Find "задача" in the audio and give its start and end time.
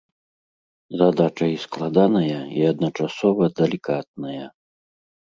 1.01-1.45